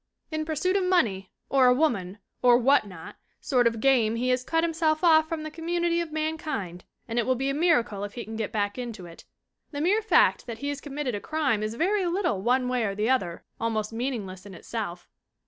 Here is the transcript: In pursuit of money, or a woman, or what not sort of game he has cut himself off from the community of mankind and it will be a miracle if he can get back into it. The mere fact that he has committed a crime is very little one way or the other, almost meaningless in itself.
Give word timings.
In 0.31 0.45
pursuit 0.45 0.75
of 0.75 0.83
money, 0.83 1.29
or 1.47 1.67
a 1.67 1.73
woman, 1.75 2.17
or 2.41 2.57
what 2.57 2.87
not 2.87 3.17
sort 3.39 3.67
of 3.67 3.79
game 3.79 4.15
he 4.15 4.29
has 4.29 4.43
cut 4.43 4.63
himself 4.63 5.03
off 5.03 5.29
from 5.29 5.43
the 5.43 5.51
community 5.51 6.01
of 6.01 6.11
mankind 6.11 6.85
and 7.07 7.19
it 7.19 7.25
will 7.27 7.35
be 7.35 7.51
a 7.51 7.53
miracle 7.53 8.03
if 8.03 8.15
he 8.15 8.25
can 8.25 8.35
get 8.35 8.51
back 8.51 8.79
into 8.79 9.05
it. 9.05 9.25
The 9.69 9.79
mere 9.79 10.01
fact 10.01 10.47
that 10.47 10.57
he 10.57 10.69
has 10.69 10.81
committed 10.81 11.13
a 11.13 11.19
crime 11.21 11.61
is 11.61 11.75
very 11.75 12.07
little 12.07 12.41
one 12.41 12.67
way 12.67 12.83
or 12.83 12.95
the 12.95 13.11
other, 13.11 13.43
almost 13.59 13.93
meaningless 13.93 14.43
in 14.43 14.55
itself. 14.55 15.07